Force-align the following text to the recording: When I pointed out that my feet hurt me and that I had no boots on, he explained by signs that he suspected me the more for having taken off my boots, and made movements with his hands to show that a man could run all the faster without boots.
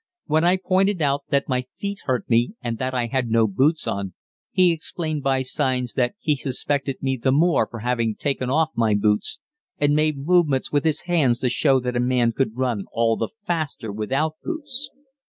When 0.25 0.43
I 0.43 0.57
pointed 0.57 0.99
out 0.99 1.25
that 1.29 1.47
my 1.47 1.65
feet 1.77 1.99
hurt 2.05 2.27
me 2.27 2.55
and 2.59 2.79
that 2.79 2.95
I 2.95 3.05
had 3.05 3.27
no 3.29 3.45
boots 3.47 3.87
on, 3.87 4.15
he 4.51 4.71
explained 4.71 5.21
by 5.21 5.43
signs 5.43 5.93
that 5.93 6.15
he 6.19 6.35
suspected 6.35 7.03
me 7.03 7.19
the 7.21 7.31
more 7.31 7.67
for 7.69 7.81
having 7.81 8.15
taken 8.15 8.49
off 8.49 8.69
my 8.75 8.95
boots, 8.95 9.37
and 9.77 9.95
made 9.95 10.17
movements 10.17 10.71
with 10.71 10.85
his 10.85 11.01
hands 11.01 11.37
to 11.41 11.49
show 11.49 11.79
that 11.81 11.95
a 11.95 11.99
man 11.99 12.31
could 12.31 12.57
run 12.57 12.85
all 12.91 13.15
the 13.15 13.29
faster 13.45 13.91
without 13.91 14.37
boots. 14.43 14.89